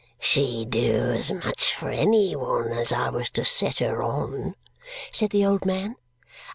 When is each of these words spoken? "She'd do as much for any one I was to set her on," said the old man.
"She'd 0.17 0.71
do 0.71 1.11
as 1.11 1.31
much 1.31 1.75
for 1.75 1.91
any 1.91 2.35
one 2.35 2.71
I 2.91 3.09
was 3.11 3.29
to 3.29 3.45
set 3.45 3.77
her 3.77 4.01
on," 4.01 4.55
said 5.11 5.29
the 5.29 5.45
old 5.45 5.63
man. 5.63 5.93